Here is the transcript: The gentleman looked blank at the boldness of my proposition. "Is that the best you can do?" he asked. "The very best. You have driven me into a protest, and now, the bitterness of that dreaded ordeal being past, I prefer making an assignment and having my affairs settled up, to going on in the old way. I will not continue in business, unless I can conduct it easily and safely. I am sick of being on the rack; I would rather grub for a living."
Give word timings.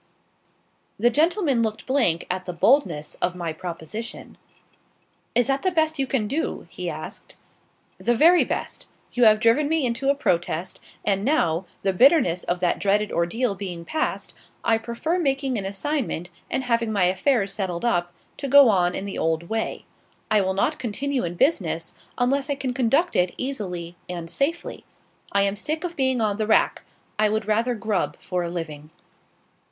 The 0.97 1.11
gentleman 1.11 1.61
looked 1.61 1.85
blank 1.85 2.25
at 2.27 2.45
the 2.45 2.53
boldness 2.53 3.13
of 3.21 3.35
my 3.35 3.53
proposition. 3.53 4.35
"Is 5.35 5.45
that 5.45 5.61
the 5.61 5.69
best 5.69 5.99
you 5.99 6.07
can 6.07 6.27
do?" 6.27 6.65
he 6.71 6.89
asked. 6.89 7.35
"The 7.99 8.15
very 8.15 8.43
best. 8.43 8.87
You 9.13 9.25
have 9.25 9.39
driven 9.39 9.69
me 9.69 9.85
into 9.85 10.09
a 10.09 10.15
protest, 10.15 10.79
and 11.05 11.23
now, 11.23 11.65
the 11.83 11.93
bitterness 11.93 12.43
of 12.45 12.61
that 12.61 12.79
dreaded 12.79 13.11
ordeal 13.11 13.53
being 13.53 13.85
past, 13.85 14.33
I 14.63 14.79
prefer 14.79 15.19
making 15.19 15.59
an 15.59 15.65
assignment 15.65 16.31
and 16.49 16.63
having 16.63 16.91
my 16.91 17.03
affairs 17.03 17.53
settled 17.53 17.85
up, 17.85 18.11
to 18.37 18.47
going 18.47 18.69
on 18.69 18.95
in 18.95 19.05
the 19.05 19.19
old 19.19 19.49
way. 19.49 19.85
I 20.31 20.41
will 20.41 20.55
not 20.55 20.79
continue 20.79 21.23
in 21.23 21.35
business, 21.35 21.93
unless 22.17 22.49
I 22.49 22.55
can 22.55 22.73
conduct 22.73 23.15
it 23.15 23.35
easily 23.37 23.95
and 24.09 24.31
safely. 24.31 24.83
I 25.31 25.43
am 25.43 25.55
sick 25.55 25.83
of 25.83 25.95
being 25.95 26.21
on 26.21 26.37
the 26.37 26.47
rack; 26.47 26.81
I 27.19 27.29
would 27.29 27.45
rather 27.45 27.75
grub 27.75 28.15
for 28.17 28.41
a 28.41 28.49
living." 28.49 28.89